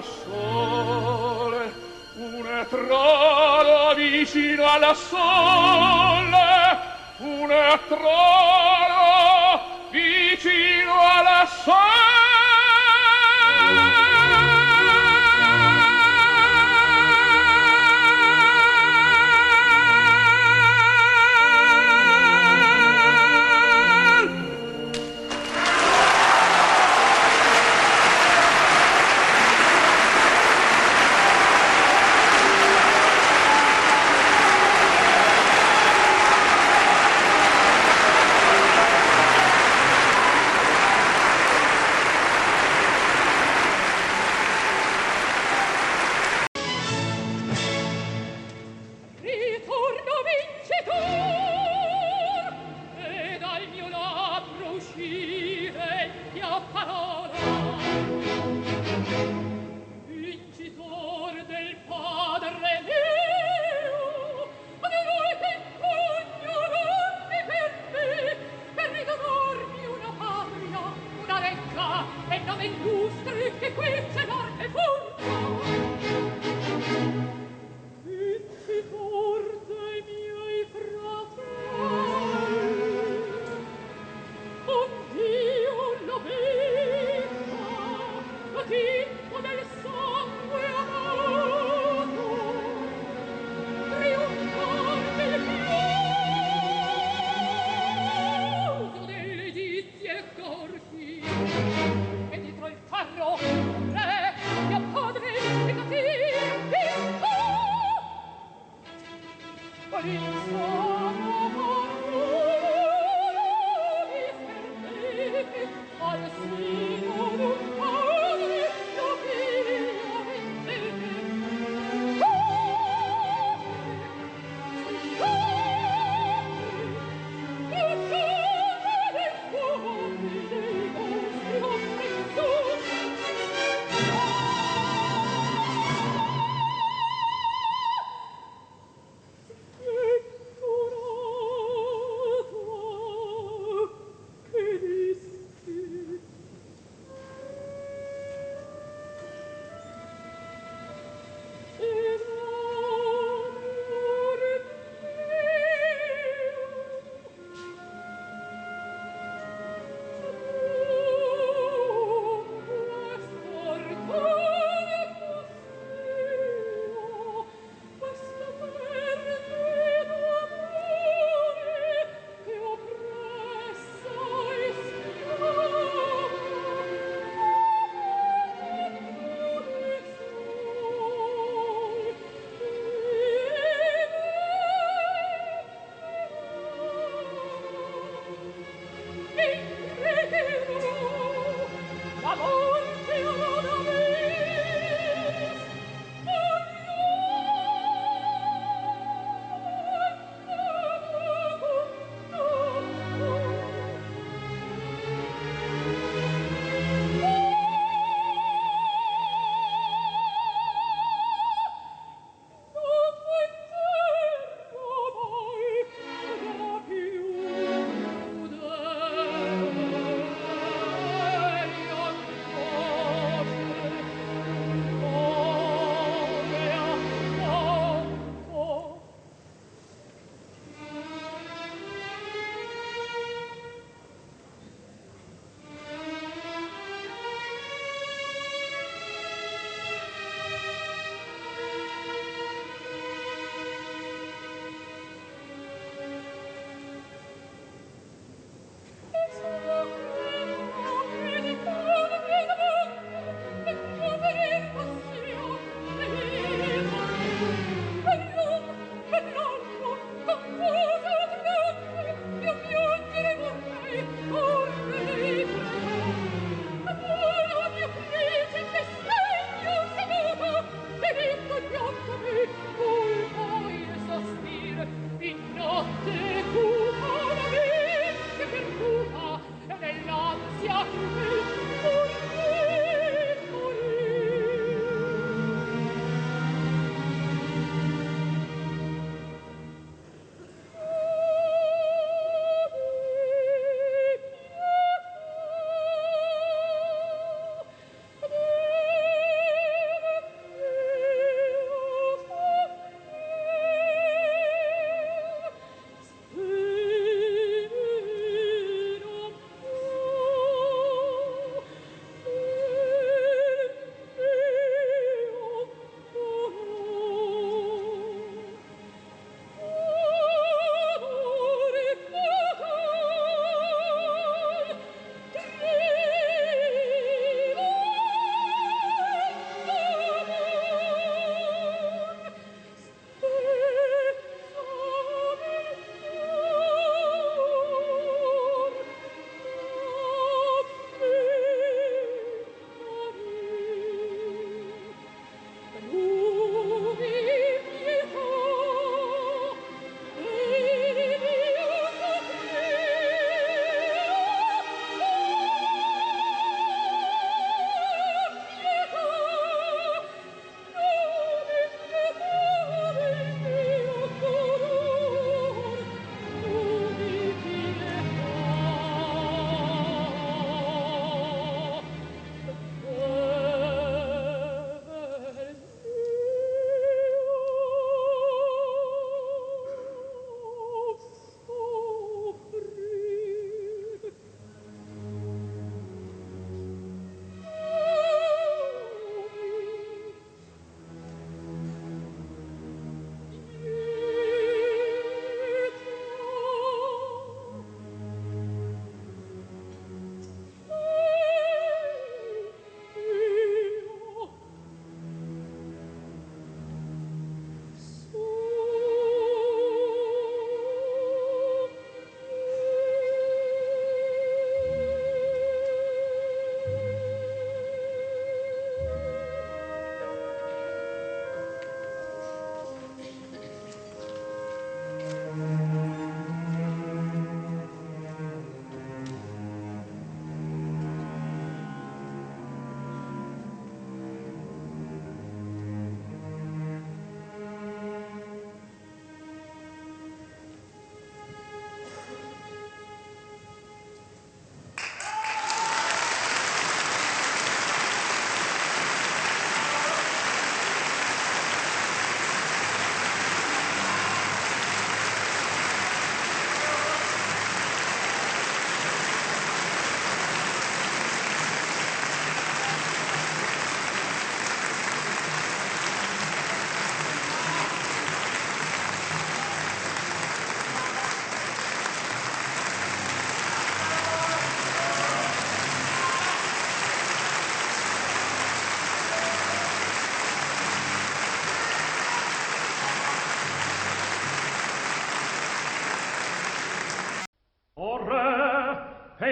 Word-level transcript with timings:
al 0.00 0.04
sole 0.04 1.72
un 2.16 2.46
etrolo 2.46 3.94
vicino 3.94 4.66
alla 4.66 4.94
sole 4.94 6.78
un 7.18 7.50
etrolo 7.50 8.00
vicino 9.90 10.92
alla 11.00 11.46
sole. 11.64 11.99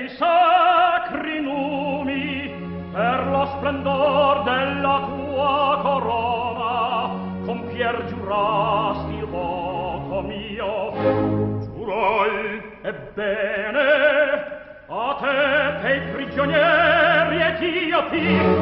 dei 0.09 0.17
sacri 0.17 1.41
numi 1.41 2.50
per 2.93 3.27
lo 3.29 3.47
splendor 3.47 4.43
della 4.43 5.07
tua 5.07 5.81
corona 5.83 7.11
compier 7.45 8.05
giurasti 8.07 9.15
il 9.15 9.27
voto 9.27 10.23
mio. 10.23 10.93
Giurai 11.61 12.62
ebbene 12.83 14.57
a 14.88 15.17
te 15.21 15.79
pei 15.83 16.00
prigionieri 16.12 17.41
etioti 17.41 18.58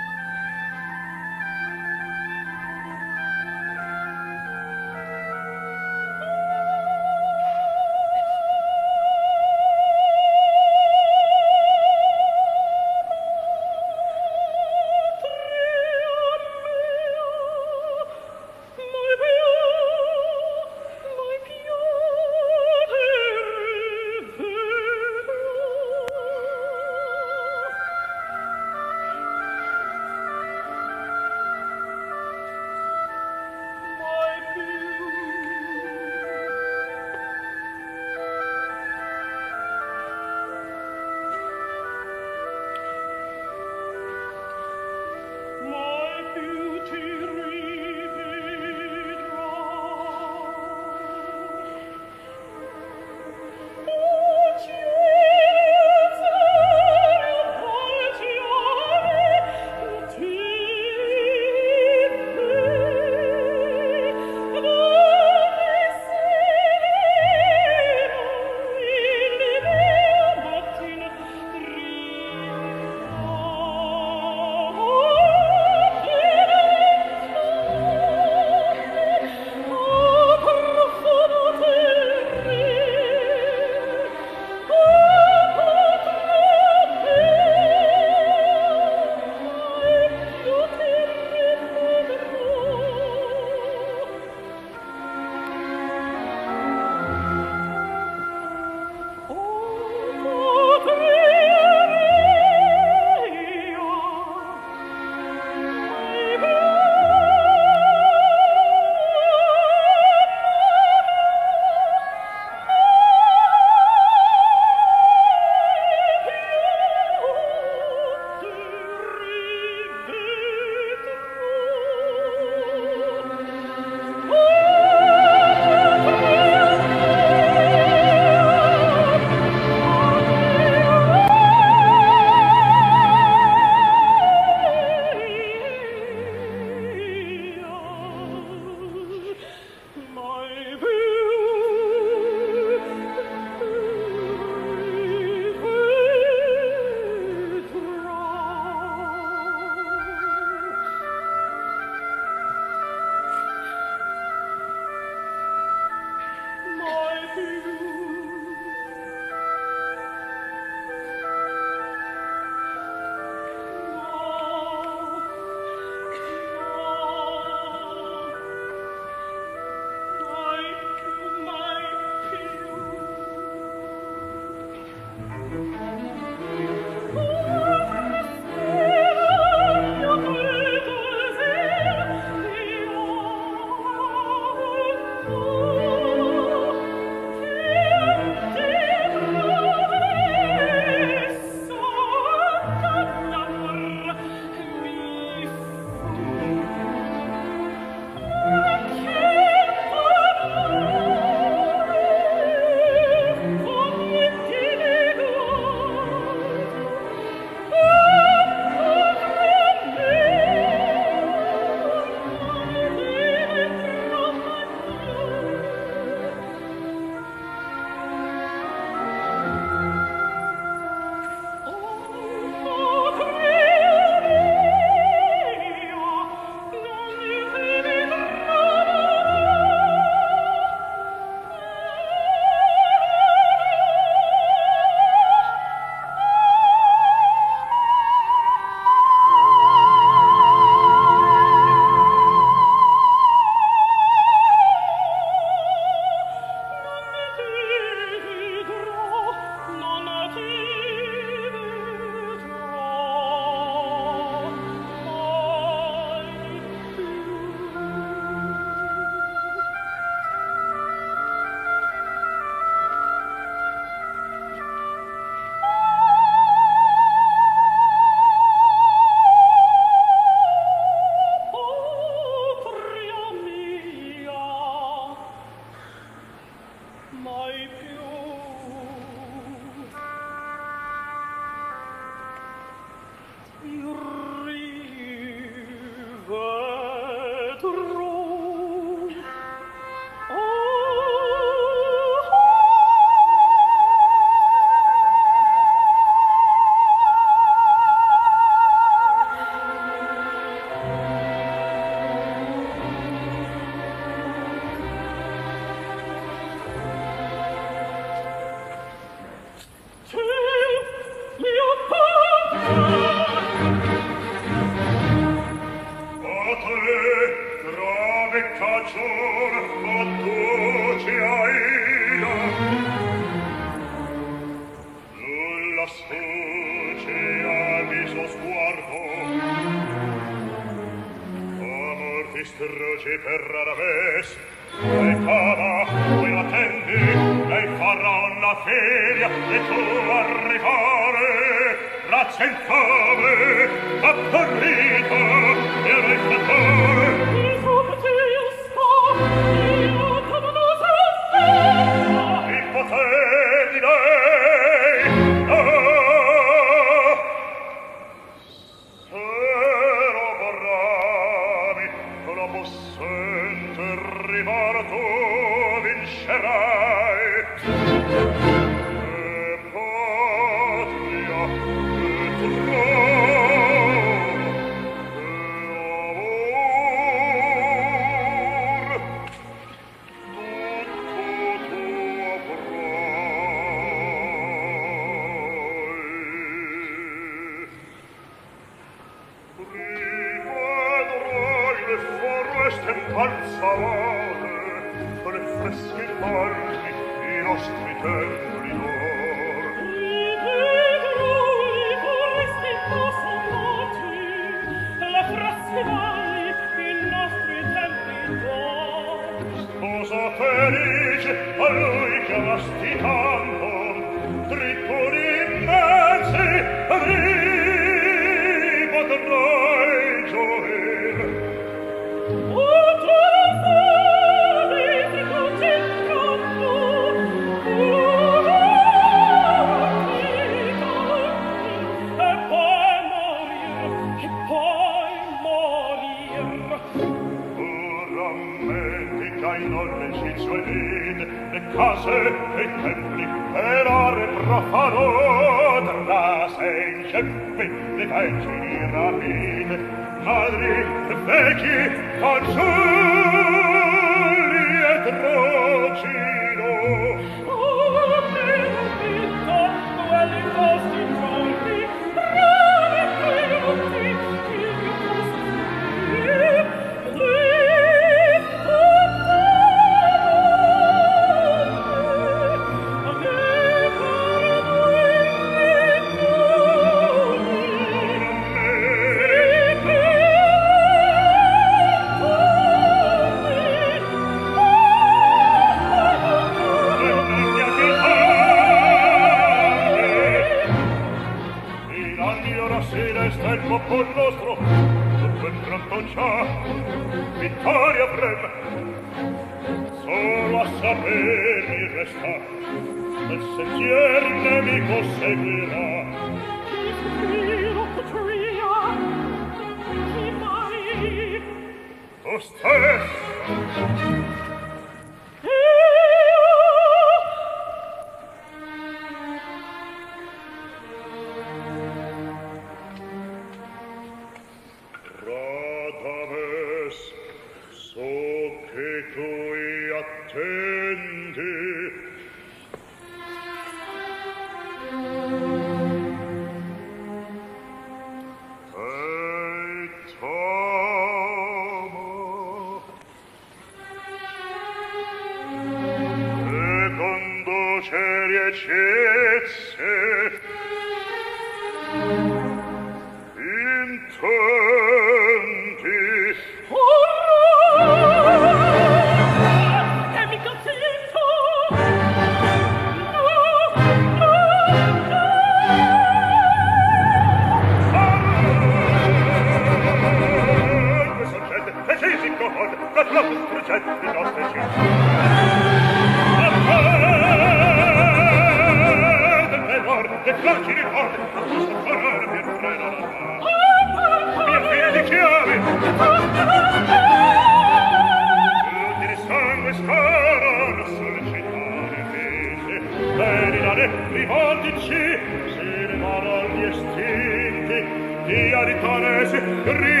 rivolgici, 594.71 595.19
se 595.53 595.63
ne 595.63 595.97
vanno 595.97 596.47
gli 596.55 596.63
estinti, 596.63 597.85
di 598.25 598.53
aritanesi. 598.53 600.00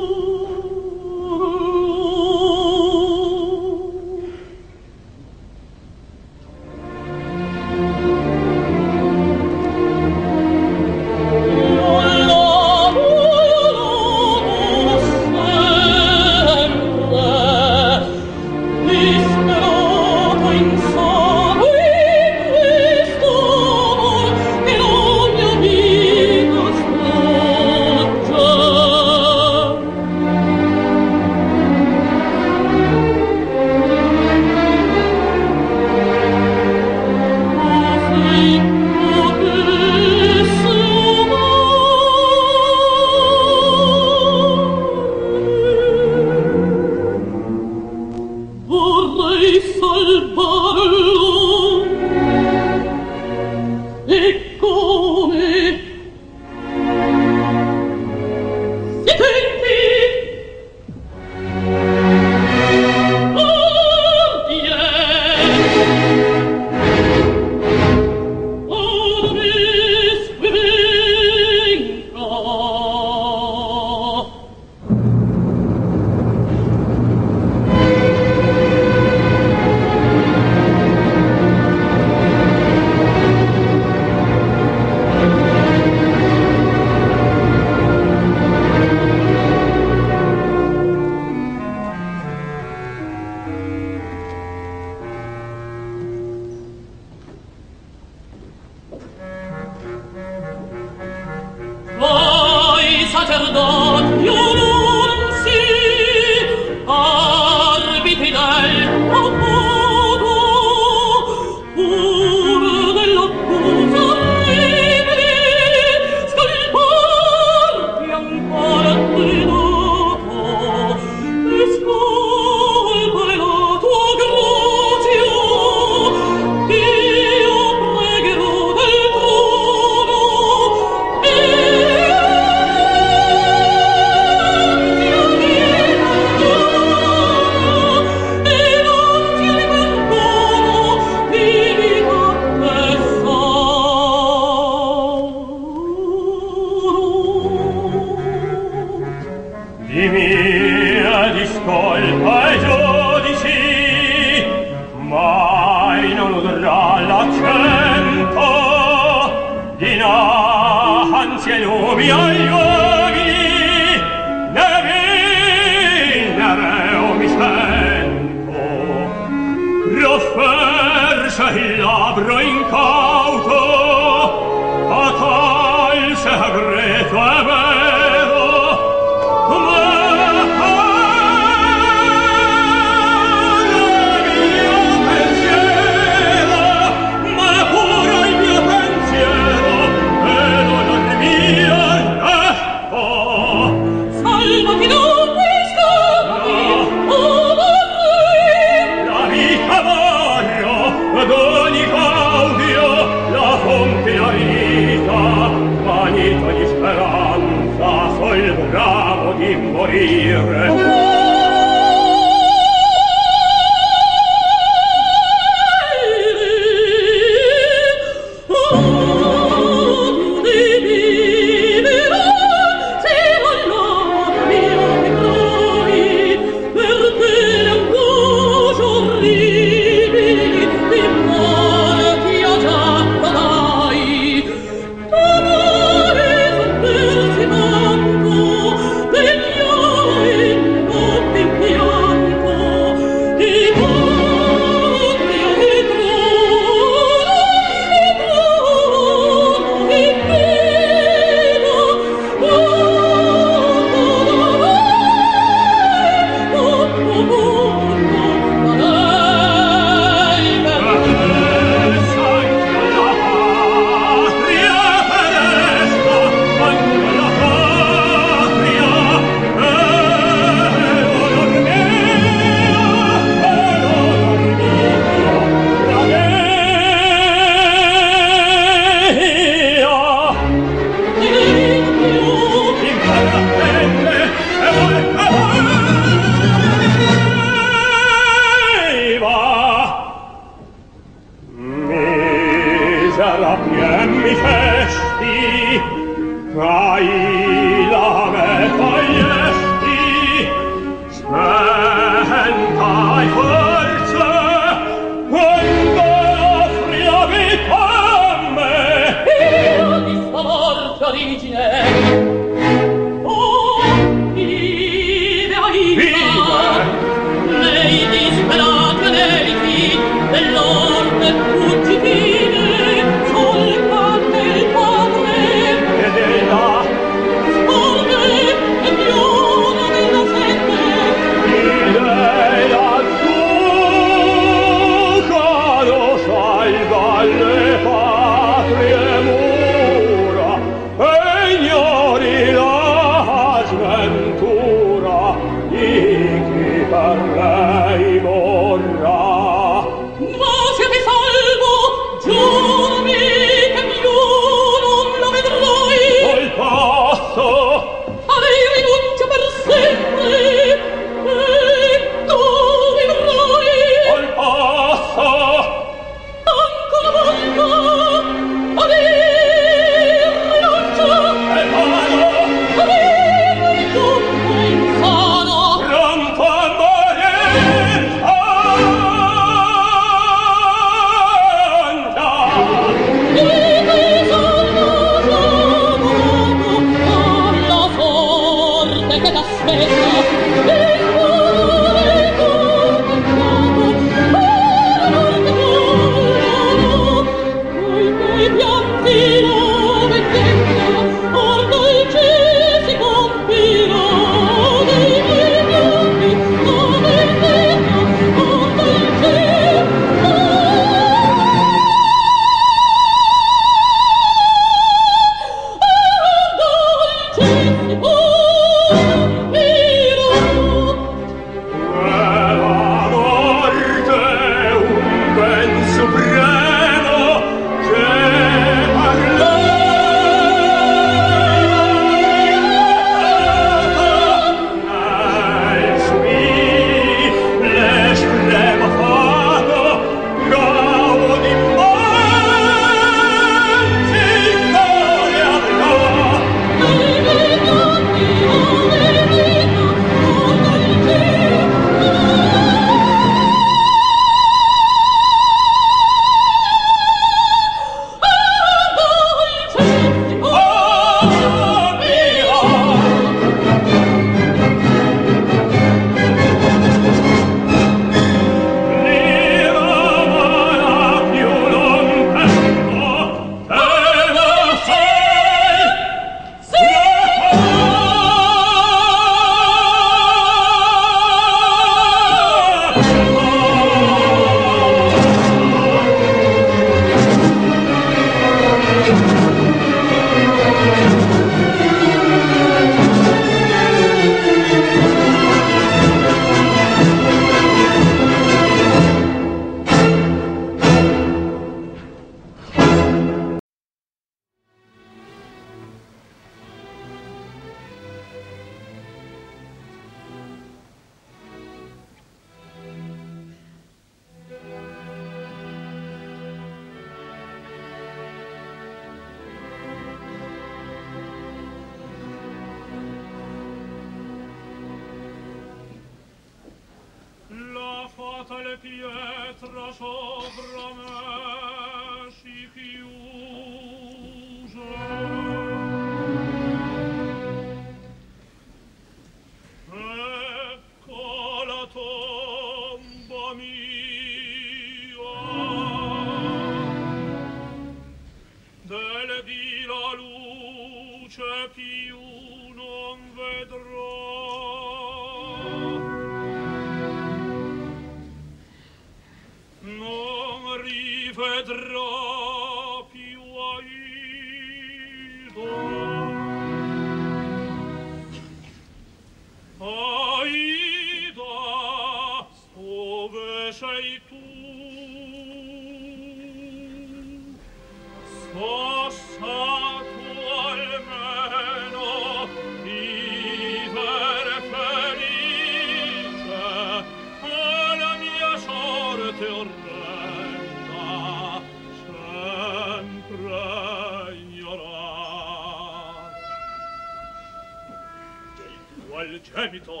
janitor. 599.43 600.00